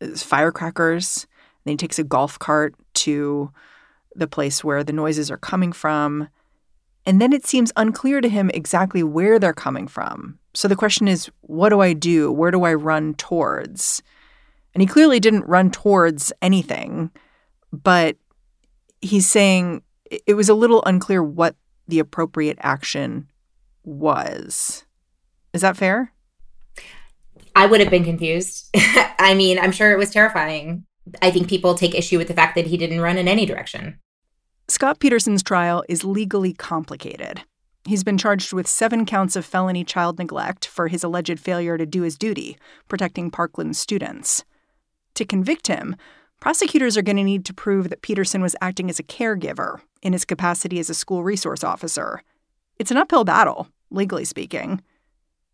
is 0.00 0.22
firecrackers. 0.22 1.26
Then 1.64 1.72
he 1.72 1.76
takes 1.76 1.98
a 1.98 2.04
golf 2.04 2.38
cart 2.38 2.74
to 2.94 3.50
the 4.14 4.28
place 4.28 4.62
where 4.64 4.84
the 4.84 4.92
noises 4.92 5.30
are 5.30 5.36
coming 5.36 5.72
from. 5.72 6.28
And 7.06 7.20
then 7.20 7.32
it 7.32 7.46
seems 7.46 7.72
unclear 7.76 8.20
to 8.20 8.28
him 8.28 8.50
exactly 8.50 9.02
where 9.02 9.38
they're 9.38 9.52
coming 9.52 9.88
from. 9.88 10.38
So 10.54 10.68
the 10.68 10.76
question 10.76 11.08
is, 11.08 11.30
what 11.40 11.70
do 11.70 11.80
I 11.80 11.92
do? 11.92 12.30
Where 12.30 12.50
do 12.50 12.64
I 12.64 12.74
run 12.74 13.14
towards? 13.14 14.02
And 14.74 14.82
he 14.82 14.86
clearly 14.86 15.18
didn't 15.18 15.46
run 15.46 15.70
towards 15.70 16.32
anything, 16.40 17.10
but 17.72 18.16
he's 19.00 19.28
saying 19.28 19.82
it 20.26 20.34
was 20.34 20.48
a 20.48 20.54
little 20.54 20.82
unclear 20.84 21.22
what 21.22 21.56
the 21.90 21.98
appropriate 21.98 22.58
action 22.60 23.28
was. 23.84 24.84
Is 25.52 25.62
that 25.62 25.76
fair? 25.76 26.12
I 27.54 27.66
would 27.66 27.80
have 27.80 27.90
been 27.90 28.04
confused. 28.04 28.70
I 29.18 29.34
mean, 29.34 29.58
I'm 29.58 29.72
sure 29.72 29.92
it 29.92 29.98
was 29.98 30.10
terrifying. 30.10 30.84
I 31.20 31.30
think 31.30 31.48
people 31.48 31.74
take 31.74 31.94
issue 31.94 32.18
with 32.18 32.28
the 32.28 32.34
fact 32.34 32.54
that 32.54 32.66
he 32.66 32.76
didn't 32.76 33.00
run 33.00 33.18
in 33.18 33.28
any 33.28 33.46
direction. 33.46 33.98
Scot 34.68 35.00
Peterson's 35.00 35.42
trial 35.42 35.84
is 35.88 36.04
legally 36.04 36.52
complicated. 36.52 37.42
He's 37.84 38.04
been 38.04 38.18
charged 38.18 38.52
with 38.52 38.68
seven 38.68 39.04
counts 39.04 39.34
of 39.36 39.44
felony 39.44 39.84
child 39.84 40.18
neglect 40.18 40.66
for 40.66 40.88
his 40.88 41.02
alleged 41.02 41.40
failure 41.40 41.76
to 41.76 41.86
do 41.86 42.02
his 42.02 42.16
duty, 42.16 42.56
protecting 42.88 43.30
Parkland 43.30 43.76
students. 43.76 44.44
To 45.14 45.24
convict 45.24 45.66
him, 45.66 45.96
prosecutors 46.40 46.96
are 46.96 47.02
going 47.02 47.16
to 47.16 47.22
need 47.22 47.44
to 47.44 47.54
prove 47.54 47.90
that 47.90 48.02
Peterson 48.02 48.42
was 48.42 48.56
acting 48.60 48.90
as 48.90 48.98
a 48.98 49.04
caregiver 49.04 49.80
in 50.02 50.12
his 50.12 50.24
capacity 50.24 50.78
as 50.78 50.90
a 50.90 50.94
school 50.94 51.22
resource 51.22 51.62
officer. 51.62 52.22
It's 52.78 52.90
an 52.90 52.96
uphill 52.96 53.24
battle, 53.24 53.68
legally 53.90 54.24
speaking. 54.24 54.80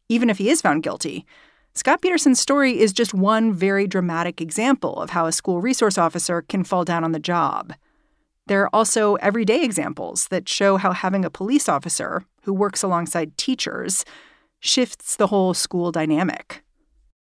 Even 0.08 0.30
if 0.30 0.38
he 0.38 0.48
is 0.48 0.62
found 0.62 0.84
guilty, 0.84 1.26
Scot 1.74 2.00
Peterson's 2.00 2.40
story 2.40 2.78
is 2.78 2.92
just 2.92 3.12
one 3.12 3.52
very 3.52 3.86
dramatic 3.86 4.40
example 4.40 4.96
of 5.02 5.10
how 5.10 5.26
a 5.26 5.32
school 5.32 5.60
resource 5.60 5.98
officer 5.98 6.40
can 6.40 6.64
fall 6.64 6.84
down 6.84 7.04
on 7.04 7.12
the 7.12 7.18
job. 7.18 7.74
There 8.46 8.62
are 8.62 8.74
also 8.74 9.16
everyday 9.16 9.62
examples 9.62 10.28
that 10.28 10.48
show 10.48 10.76
how 10.76 10.92
having 10.92 11.24
a 11.24 11.30
police 11.30 11.68
officer 11.68 12.24
who 12.44 12.54
works 12.54 12.82
alongside 12.82 13.36
teachers 13.36 14.04
shifts 14.60 15.16
the 15.16 15.26
whole 15.26 15.52
school 15.52 15.90
dynamic. 15.90 16.62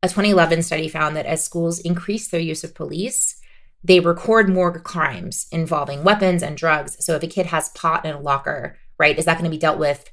A 0.03 0.09
2011 0.09 0.65
study 0.65 0.89
found 0.89 1.17
that 1.17 1.27
as 1.27 1.45
schools 1.45 1.79
increase 1.79 2.29
their 2.29 2.41
use 2.41 2.65
of 2.65 2.75
police, 2.75 3.41
they 3.85 4.01
record 4.01 4.49
more 4.49 4.79
crimes 4.79 5.47
involving 5.51 6.05
weapons 6.05 6.43
and 6.43 6.57
drugs. 6.57 6.97
So 7.05 7.15
if 7.17 7.23
a 7.23 7.27
kid 7.27 7.47
has 7.47 7.71
pot 7.71 8.05
in 8.05 8.15
a 8.15 8.21
locker, 8.21 8.79
right, 8.99 9.19
is 9.19 9.25
that 9.25 9.35
going 9.35 9.45
to 9.45 9.51
be 9.51 9.59
dealt 9.59 9.79
with 9.79 10.11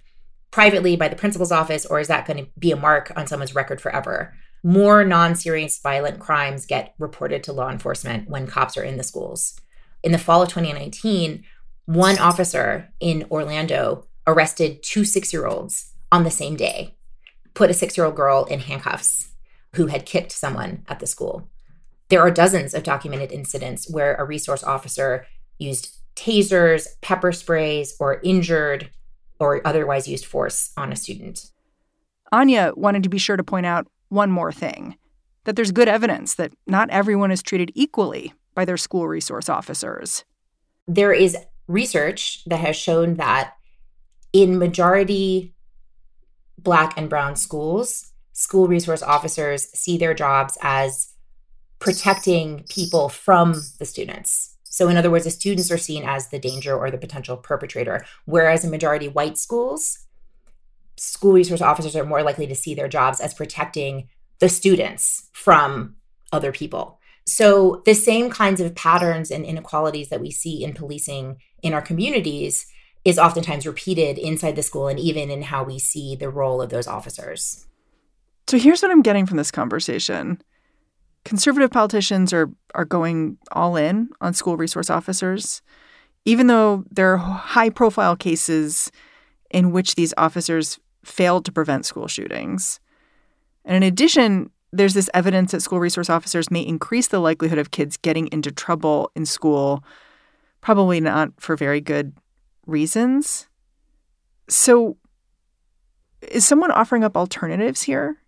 privately 0.51 0.95
by 0.95 1.07
the 1.07 1.15
principal's 1.15 1.51
office 1.51 1.85
or 1.85 1.99
is 1.99 2.07
that 2.07 2.25
going 2.25 2.45
to 2.45 2.51
be 2.57 2.71
a 2.71 2.75
mark 2.75 3.11
on 3.15 3.27
someone's 3.27 3.55
record 3.55 3.79
forever? 3.79 4.33
More 4.63 5.05
non 5.05 5.35
serious 5.35 5.79
violent 5.79 6.19
crimes 6.19 6.65
get 6.65 6.95
reported 6.97 7.43
to 7.43 7.53
law 7.53 7.69
enforcement 7.69 8.29
when 8.29 8.47
cops 8.47 8.75
are 8.75 8.83
in 8.83 8.97
the 8.97 9.03
schools. 9.03 9.59
In 10.03 10.11
the 10.11 10.17
fall 10.17 10.41
of 10.41 10.49
2019, 10.49 11.43
one 11.85 12.17
officer 12.19 12.89
in 12.99 13.25
Orlando 13.31 14.07
arrested 14.27 14.83
two 14.83 15.05
six 15.05 15.31
year 15.31 15.45
olds 15.45 15.93
on 16.11 16.23
the 16.23 16.31
same 16.31 16.55
day, 16.55 16.95
put 17.53 17.69
a 17.69 17.73
six 17.73 17.97
year 17.97 18.05
old 18.05 18.15
girl 18.15 18.45
in 18.45 18.59
handcuffs 18.59 19.29
who 19.75 19.87
had 19.87 20.05
kicked 20.05 20.31
someone 20.31 20.83
at 20.87 20.99
the 20.99 21.07
school. 21.07 21.49
There 22.09 22.21
are 22.21 22.31
dozens 22.31 22.73
of 22.73 22.83
documented 22.83 23.31
incidents 23.31 23.89
where 23.89 24.15
a 24.15 24.23
resource 24.23 24.63
officer 24.63 25.25
used 25.59 25.95
tasers, 26.15 26.87
pepper 27.01 27.31
sprays, 27.31 27.95
or 27.99 28.19
injured 28.23 28.89
or 29.39 29.65
otherwise 29.65 30.07
used 30.07 30.25
force 30.25 30.71
on 30.75 30.91
a 30.91 30.95
student. 30.95 31.51
Anya 32.31 32.73
wanted 32.75 33.03
to 33.03 33.09
be 33.09 33.17
sure 33.17 33.37
to 33.37 33.43
point 33.43 33.65
out 33.65 33.87
one 34.09 34.31
more 34.31 34.51
thing 34.51 34.97
that 35.45 35.55
there's 35.55 35.71
good 35.71 35.87
evidence 35.87 36.35
that 36.35 36.53
not 36.67 36.89
everyone 36.89 37.31
is 37.31 37.41
treated 37.41 37.71
equally 37.73 38.33
by 38.53 38.65
their 38.65 38.77
school 38.77 39.07
resource 39.07 39.47
officers. 39.47 40.25
There 40.87 41.13
is 41.13 41.37
research 41.67 42.43
that 42.45 42.59
has 42.59 42.75
shown 42.75 43.15
that 43.15 43.53
in 44.33 44.59
majority 44.59 45.53
Black 46.57 46.97
and 46.97 47.09
Brown 47.09 47.35
schools, 47.35 48.11
school 48.33 48.67
resource 48.67 49.01
officers 49.01 49.69
see 49.73 49.97
their 49.97 50.13
jobs 50.13 50.57
as 50.61 51.13
protecting 51.79 52.63
people 52.69 53.09
from 53.09 53.55
the 53.79 53.85
students. 53.85 54.55
So, 54.63 54.87
in 54.87 54.97
other 54.97 55.09
words, 55.09 55.25
the 55.25 55.31
students 55.31 55.71
are 55.71 55.77
seen 55.77 56.03
as 56.03 56.29
the 56.29 56.39
danger 56.39 56.77
or 56.77 56.91
the 56.91 56.97
potential 56.97 57.37
perpetrator, 57.37 58.05
whereas 58.25 58.63
in 58.63 58.69
majority 58.69 59.07
white 59.07 59.37
schools, 59.37 60.05
school 60.97 61.33
resource 61.33 61.61
officers 61.61 61.95
are 61.95 62.05
more 62.05 62.23
likely 62.23 62.45
to 62.47 62.55
see 62.55 62.75
their 62.75 62.87
jobs 62.87 63.19
as 63.19 63.33
protecting 63.33 64.09
the 64.39 64.49
students 64.49 65.29
from 65.33 65.95
other 66.31 66.51
people. 66.51 66.99
So, 67.25 67.81
the 67.85 67.95
same 67.95 68.29
kinds 68.29 68.61
of 68.61 68.75
patterns 68.75 69.31
and 69.31 69.43
inequalities 69.43 70.09
that 70.09 70.21
we 70.21 70.31
see 70.31 70.63
in 70.63 70.73
policing 70.73 71.37
in 71.61 71.73
our 71.73 71.81
communities 71.81 72.67
is 73.05 73.17
oftentimes 73.17 73.65
repeated 73.65 74.17
inside 74.17 74.55
the 74.55 74.63
school 74.63 74.87
and 74.87 74.99
even 74.99 75.29
in 75.29 75.43
how 75.43 75.63
we 75.63 75.79
see 75.79 76.15
the 76.15 76.29
role 76.29 76.61
of 76.61 76.69
those 76.69 76.87
officers. 76.87 77.65
So 78.47 78.57
here's 78.57 78.81
what 78.81 78.91
I'm 78.91 79.01
getting 79.01 79.25
from 79.25 79.37
this 79.37 79.51
conversation. 79.51 80.41
Conservative 81.25 81.69
politicians 81.69 82.33
are 82.33 82.49
are 82.75 82.85
going 82.85 83.37
all 83.51 83.75
in 83.75 84.09
on 84.21 84.33
school 84.33 84.57
resource 84.57 84.89
officers, 84.89 85.61
even 86.25 86.47
though 86.47 86.85
there 86.91 87.13
are 87.13 87.17
high 87.17 87.69
profile 87.69 88.15
cases 88.15 88.91
in 89.49 89.71
which 89.71 89.95
these 89.95 90.13
officers 90.17 90.79
failed 91.03 91.45
to 91.45 91.51
prevent 91.51 91.85
school 91.85 92.07
shootings. 92.07 92.79
And 93.65 93.75
in 93.75 93.83
addition, 93.83 94.51
there's 94.71 94.93
this 94.93 95.09
evidence 95.13 95.51
that 95.51 95.61
school 95.61 95.79
resource 95.79 96.09
officers 96.09 96.51
may 96.51 96.61
increase 96.61 97.07
the 97.07 97.19
likelihood 97.19 97.57
of 97.57 97.71
kids 97.71 97.97
getting 97.97 98.27
into 98.31 98.51
trouble 98.51 99.11
in 99.15 99.25
school, 99.25 99.83
probably 100.61 101.01
not 101.01 101.31
for 101.39 101.55
very 101.55 101.81
good 101.81 102.13
reasons. 102.67 103.47
So, 104.47 104.97
is 106.21 106.45
someone 106.45 106.71
offering 106.71 107.03
up 107.03 107.17
alternatives 107.17 107.81
here? 107.83 108.18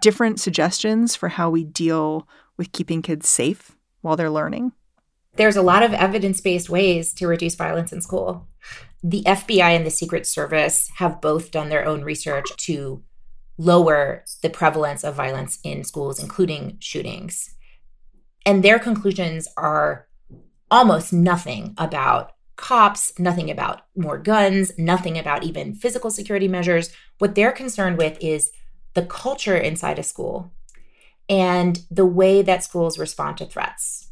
Different 0.00 0.40
suggestions 0.40 1.14
for 1.14 1.28
how 1.28 1.50
we 1.50 1.64
deal 1.64 2.26
with 2.56 2.72
keeping 2.72 3.02
kids 3.02 3.28
safe 3.28 3.76
while 4.00 4.16
they're 4.16 4.30
learning? 4.30 4.72
There's 5.36 5.56
a 5.56 5.62
lot 5.62 5.82
of 5.82 5.92
evidence 5.92 6.40
based 6.40 6.68
ways 6.68 7.12
to 7.14 7.26
reduce 7.26 7.54
violence 7.54 7.92
in 7.92 8.00
school. 8.02 8.48
The 9.02 9.22
FBI 9.24 9.76
and 9.76 9.84
the 9.84 9.90
Secret 9.90 10.26
Service 10.26 10.90
have 10.96 11.20
both 11.20 11.50
done 11.50 11.68
their 11.68 11.84
own 11.84 12.02
research 12.02 12.54
to 12.66 13.02
lower 13.58 14.24
the 14.42 14.50
prevalence 14.50 15.04
of 15.04 15.14
violence 15.14 15.58
in 15.64 15.84
schools, 15.84 16.22
including 16.22 16.76
shootings. 16.80 17.54
And 18.46 18.62
their 18.62 18.78
conclusions 18.78 19.48
are 19.56 20.08
almost 20.70 21.12
nothing 21.12 21.74
about 21.78 22.32
cops, 22.56 23.18
nothing 23.18 23.50
about 23.50 23.82
more 23.96 24.18
guns, 24.18 24.72
nothing 24.78 25.18
about 25.18 25.42
even 25.42 25.74
physical 25.74 26.10
security 26.10 26.48
measures. 26.48 26.94
What 27.18 27.34
they're 27.34 27.52
concerned 27.52 27.98
with 27.98 28.16
is 28.20 28.50
the 28.94 29.04
culture 29.04 29.56
inside 29.56 29.98
a 29.98 30.02
school 30.02 30.52
and 31.28 31.80
the 31.90 32.06
way 32.06 32.42
that 32.42 32.64
schools 32.64 32.98
respond 32.98 33.36
to 33.38 33.46
threats. 33.46 34.08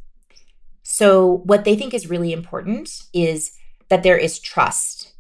So, 0.83 1.43
what 1.45 1.65
they 1.65 1.77
think 1.77 1.95
is 1.95 2.11
really 2.11 2.33
important 2.33 3.03
is 3.13 3.53
that 3.89 4.03
there 4.03 4.17
is 4.17 4.39
trust. 4.39 5.15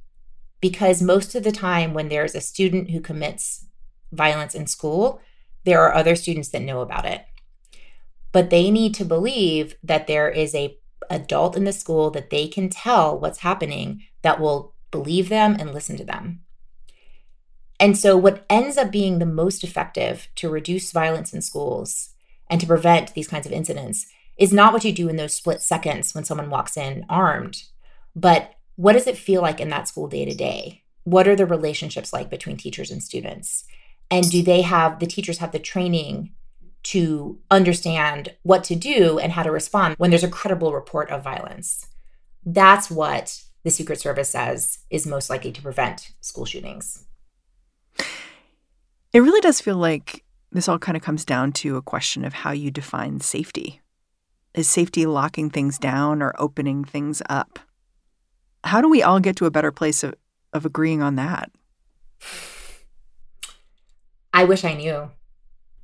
Because 0.60 1.00
most 1.00 1.34
of 1.34 1.42
the 1.42 1.52
time, 1.52 1.94
when 1.94 2.08
there's 2.08 2.34
a 2.34 2.40
student 2.40 2.90
who 2.90 3.00
commits 3.00 3.66
violence 4.12 4.54
in 4.54 4.66
school, 4.66 5.20
there 5.64 5.80
are 5.80 5.94
other 5.94 6.16
students 6.16 6.48
that 6.50 6.62
know 6.62 6.80
about 6.80 7.04
it. 7.04 7.24
But 8.32 8.50
they 8.50 8.70
need 8.70 8.94
to 8.94 9.04
believe 9.04 9.76
that 9.82 10.06
there 10.06 10.28
is 10.28 10.54
a 10.54 10.76
adult 11.08 11.56
in 11.56 11.64
the 11.64 11.72
school 11.72 12.10
that 12.10 12.30
they 12.30 12.46
can 12.46 12.68
tell 12.68 13.18
what's 13.18 13.40
happening 13.40 14.02
that 14.22 14.40
will 14.40 14.74
believe 14.90 15.28
them 15.28 15.56
and 15.58 15.72
listen 15.72 15.96
to 15.96 16.04
them. 16.04 16.40
And 17.80 17.98
so 17.98 18.16
what 18.16 18.44
ends 18.48 18.76
up 18.76 18.92
being 18.92 19.18
the 19.18 19.26
most 19.26 19.64
effective 19.64 20.28
to 20.36 20.48
reduce 20.48 20.92
violence 20.92 21.34
in 21.34 21.40
schools 21.40 22.10
and 22.48 22.60
to 22.60 22.66
prevent 22.66 23.14
these 23.14 23.26
kinds 23.26 23.46
of 23.46 23.52
incidents 23.52 24.06
is 24.38 24.52
not 24.52 24.72
what 24.72 24.84
you 24.84 24.92
do 24.92 25.08
in 25.08 25.16
those 25.16 25.34
split 25.34 25.62
seconds 25.62 26.14
when 26.14 26.24
someone 26.24 26.50
walks 26.50 26.76
in 26.76 27.04
armed, 27.08 27.64
but 28.14 28.54
what 28.76 28.92
does 28.92 29.06
it 29.06 29.18
feel 29.18 29.42
like 29.42 29.60
in 29.60 29.70
that 29.70 29.88
school 29.88 30.06
day 30.06 30.24
to 30.24 30.34
day? 30.34 30.84
What 31.04 31.26
are 31.26 31.36
the 31.36 31.46
relationships 31.46 32.12
like 32.12 32.30
between 32.30 32.56
teachers 32.56 32.90
and 32.90 33.02
students? 33.02 33.64
and 34.10 34.28
do 34.30 34.42
they 34.42 34.62
have 34.62 34.98
the 34.98 35.06
teachers 35.06 35.38
have 35.38 35.52
the 35.52 35.58
training 35.58 36.32
to 36.82 37.38
understand 37.50 38.34
what 38.42 38.64
to 38.64 38.74
do 38.74 39.18
and 39.18 39.32
how 39.32 39.42
to 39.42 39.50
respond 39.50 39.94
when 39.98 40.10
there's 40.10 40.24
a 40.24 40.28
credible 40.28 40.72
report 40.72 41.10
of 41.10 41.22
violence 41.22 41.86
that's 42.44 42.90
what 42.90 43.42
the 43.64 43.70
secret 43.70 44.00
service 44.00 44.30
says 44.30 44.78
is 44.88 45.06
most 45.06 45.30
likely 45.30 45.52
to 45.52 45.62
prevent 45.62 46.10
school 46.20 46.44
shootings 46.44 47.04
it 49.12 49.20
really 49.20 49.40
does 49.40 49.60
feel 49.60 49.76
like 49.76 50.24
this 50.52 50.68
all 50.68 50.78
kind 50.78 50.96
of 50.96 51.02
comes 51.02 51.24
down 51.24 51.52
to 51.52 51.76
a 51.76 51.82
question 51.82 52.24
of 52.24 52.32
how 52.32 52.52
you 52.52 52.70
define 52.70 53.20
safety 53.20 53.80
is 54.54 54.68
safety 54.68 55.06
locking 55.06 55.48
things 55.48 55.78
down 55.78 56.22
or 56.22 56.34
opening 56.38 56.84
things 56.84 57.22
up 57.28 57.58
how 58.64 58.80
do 58.80 58.88
we 58.88 59.02
all 59.02 59.20
get 59.20 59.36
to 59.36 59.46
a 59.46 59.50
better 59.50 59.72
place 59.72 60.02
of, 60.02 60.14
of 60.52 60.66
agreeing 60.66 61.02
on 61.02 61.16
that 61.16 61.50
I 64.32 64.44
wish 64.44 64.64
I 64.64 64.74
knew. 64.74 65.10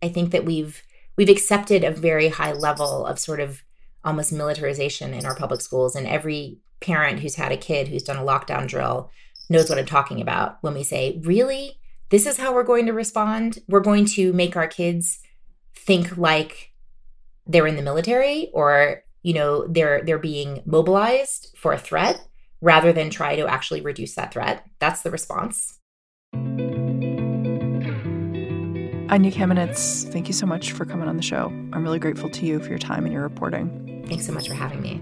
I 0.03 0.09
think 0.09 0.31
that 0.31 0.45
we've 0.45 0.83
we've 1.17 1.29
accepted 1.29 1.83
a 1.83 1.91
very 1.91 2.29
high 2.29 2.53
level 2.53 3.07
of 3.07 3.19
sort 3.19 3.41
of 3.41 3.63
almost 4.05 4.33
militarization 4.33 5.15
in 5.15 5.27
our 5.27 5.35
public 5.35 5.61
schools 5.61 5.97
and 5.97 6.07
every 6.07 6.59
parent 6.81 7.21
who's 7.21 7.37
had 7.37 7.53
a 7.53 7.57
kid 7.57 7.89
who's 7.89 8.03
done 8.03 8.19
a 8.19 8.21
lockdown 8.21 8.69
drill 8.69 9.11
knows 9.49 9.69
what 9.69 9.79
I'm 9.79 9.87
talking 9.87 10.21
about 10.21 10.59
when 10.61 10.75
we 10.75 10.85
say, 10.85 11.21
"Really? 11.25 11.79
This 12.11 12.27
is 12.27 12.37
how 12.37 12.55
we're 12.55 12.63
going 12.63 12.87
to 12.87 12.93
respond? 12.93 13.59
We're 13.69 13.81
going 13.81 14.07
to 14.07 14.33
make 14.33 14.57
our 14.57 14.69
kids 14.69 15.19
think 15.75 16.17
like 16.17 16.73
they're 17.47 17.67
in 17.67 17.77
the 17.77 17.83
military 17.83 18.51
or, 18.53 19.03
you 19.23 19.35
know, 19.35 19.67
they're 19.67 20.03
they're 20.03 20.19
being 20.19 20.63
mobilized 20.65 21.55
for 21.57 21.73
a 21.73 21.79
threat 21.79 22.21
rather 22.61 22.93
than 22.93 23.11
try 23.11 23.37
to 23.37 23.47
actually 23.47 23.81
reduce 23.81 24.15
that 24.15 24.33
threat." 24.33 24.65
That's 24.79 25.03
the 25.03 25.11
response. 25.11 25.81
Anya 29.09 29.31
Kamenetz, 29.31 30.11
thank 30.13 30.27
you 30.27 30.35
so 30.35 30.47
much 30.47 30.73
for 30.73 30.85
coming 30.85 31.09
on 31.09 31.17
the 31.17 31.23
show. 31.23 31.47
I'm 31.73 31.83
really 31.83 32.01
grateful 32.01 32.29
to 32.31 32.47
you 32.47 32.59
for 32.61 32.69
your 32.69 32.79
time 32.79 33.05
and 33.05 33.13
your 33.13 33.23
reporting. 33.23 34.05
Thanks 34.09 34.27
so 34.27 34.33
much 34.33 34.49
for 34.49 34.55
having 34.55 34.83
me. 34.83 35.01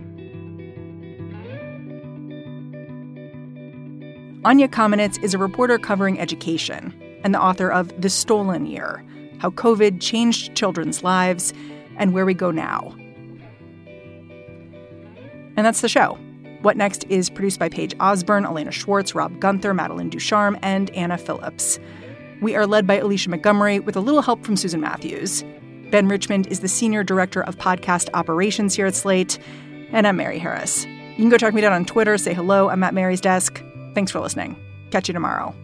Anya 4.44 4.68
Kamenetz 4.68 5.22
is 5.22 5.32
a 5.32 5.38
reporter 5.38 5.78
covering 5.78 6.20
education 6.20 6.94
and 7.24 7.34
the 7.34 7.40
author 7.40 7.72
of 7.72 7.98
The 7.98 8.10
Stolen 8.10 8.66
Year 8.66 9.02
How 9.38 9.48
COVID 9.48 10.02
Changed 10.02 10.54
Children's 10.54 11.02
Lives 11.02 11.54
and 11.96 12.12
Where 12.12 12.26
We 12.26 12.34
Go 12.34 12.50
Now. 12.50 12.94
And 15.56 15.64
that's 15.64 15.80
the 15.80 15.88
show. 15.88 16.18
What 16.60 16.76
Next 16.76 17.04
is 17.08 17.30
produced 17.30 17.58
by 17.58 17.70
Paige 17.70 17.96
Osburn, 17.96 18.44
Elena 18.44 18.70
Schwartz, 18.70 19.14
Rob 19.14 19.40
Gunther, 19.40 19.72
Madeline 19.72 20.10
Ducharme, 20.10 20.58
and 20.60 20.90
Anna 20.90 21.16
Phillips. 21.16 21.78
We 22.42 22.54
are 22.54 22.66
led 22.66 22.86
by 22.86 22.98
Alicia 22.98 23.30
Montgomery 23.30 23.80
with 23.80 23.96
a 23.96 24.00
little 24.00 24.20
help 24.20 24.44
from 24.44 24.58
Susan 24.58 24.80
Matthews. 24.80 25.42
Ben 25.90 26.06
Richmond 26.06 26.48
is 26.48 26.60
the 26.60 26.68
Senior 26.68 27.02
Director 27.02 27.42
of 27.42 27.56
Podcast 27.56 28.10
Operations 28.12 28.74
here 28.74 28.86
at 28.86 28.94
Slate. 28.94 29.38
And 29.90 30.06
I'm 30.06 30.16
Mary 30.16 30.38
Harris. 30.38 30.84
You 30.84 31.16
can 31.16 31.30
go 31.30 31.38
check 31.38 31.54
me 31.54 31.64
out 31.64 31.72
on 31.72 31.86
Twitter, 31.86 32.18
say 32.18 32.34
hello. 32.34 32.68
I'm 32.68 32.82
at 32.82 32.92
Mary's 32.92 33.22
desk. 33.22 33.62
Thanks 33.94 34.10
for 34.10 34.20
listening. 34.20 34.56
Catch 34.90 35.08
you 35.08 35.14
tomorrow. 35.14 35.54